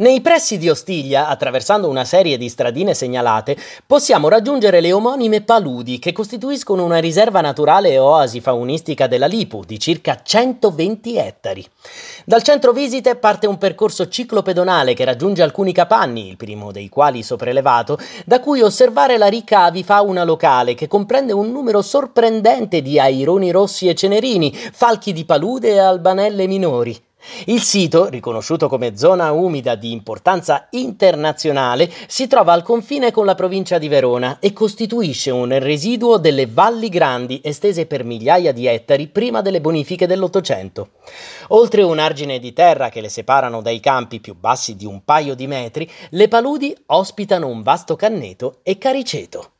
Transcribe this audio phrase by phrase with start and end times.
[0.00, 5.98] Nei pressi di Ostiglia, attraversando una serie di stradine segnalate, possiamo raggiungere le omonime paludi
[5.98, 11.66] che costituiscono una riserva naturale e oasi faunistica della Lipu di circa 120 ettari.
[12.24, 17.22] Dal centro visite parte un percorso ciclopedonale che raggiunge alcuni capanni, il primo dei quali
[17.22, 23.50] sopraelevato, da cui osservare la ricca avifauna locale che comprende un numero sorprendente di aironi
[23.50, 27.08] rossi e cenerini, falchi di palude e albanelle minori.
[27.46, 33.34] Il sito, riconosciuto come zona umida di importanza internazionale, si trova al confine con la
[33.34, 39.08] provincia di Verona e costituisce un residuo delle valli grandi estese per migliaia di ettari
[39.08, 40.90] prima delle bonifiche dell'Ottocento.
[41.48, 45.34] Oltre un argine di terra che le separano dai campi più bassi di un paio
[45.34, 49.52] di metri, le paludi ospitano un vasto canneto e cariceto.